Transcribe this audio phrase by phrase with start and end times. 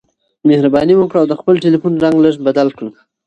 [0.47, 2.89] مهرباني وکړه او د خپل ټیلیفون زنګ لږ بدل کړه.